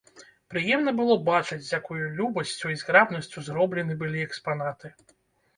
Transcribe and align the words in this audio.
Прыемна 0.53 0.93
было 0.99 1.17
бачыць, 1.27 1.59
з 1.67 1.75
якою 1.79 2.07
любасцю 2.21 2.65
і 2.73 2.79
зграбнасцю 2.85 3.45
зроблены 3.51 3.99
былі 4.01 4.25
экспанаты. 4.31 4.87